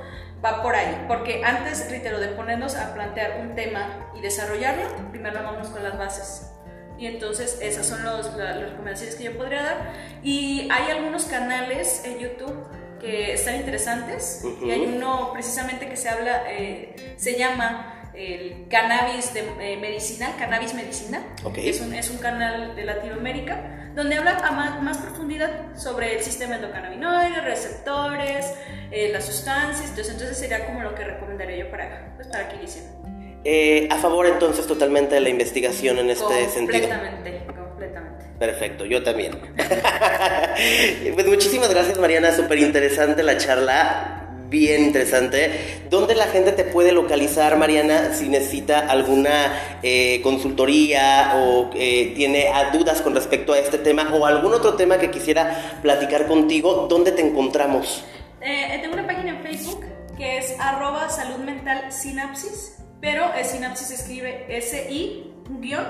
[0.44, 5.42] Va por ahí, porque antes, reitero, de ponernos a plantear un tema y desarrollarlo, primero
[5.42, 6.50] vamos con las bases.
[6.98, 9.92] Y entonces esas son los, las recomendaciones que yo podría dar.
[10.22, 12.66] Y hay algunos canales en YouTube
[13.00, 14.44] que están interesantes.
[14.62, 20.34] Y hay uno precisamente que se habla, eh, se llama el cannabis de, eh, medicinal,
[20.38, 21.22] cannabis medicinal.
[21.56, 24.50] Es, un, es un canal de Latinoamérica donde habla a
[24.80, 28.54] más, profundidad sobre el sistema endocannabinoide, receptores,
[28.90, 29.88] eh, las sustancias.
[29.90, 32.84] Entonces, entonces sería como lo que recomendaría yo para, pues, para que inicien.
[33.44, 36.88] Eh, a favor entonces totalmente de la investigación en este sentido.
[36.88, 38.24] Completamente, completamente.
[38.38, 39.38] Perfecto, yo también.
[41.14, 44.13] pues muchísimas gracias Mariana, súper interesante la charla.
[44.54, 45.80] Bien interesante.
[45.90, 52.52] ¿Dónde la gente te puede localizar, Mariana, si necesita alguna eh, consultoría o eh, tiene
[52.72, 56.86] dudas con respecto a este tema o algún otro tema que quisiera platicar contigo?
[56.88, 58.04] ¿Dónde te encontramos?
[58.40, 59.86] tengo una página en Facebook
[60.16, 65.84] que es arroba salud mental sinapsis pero sinapsis escribe S-I, un guion,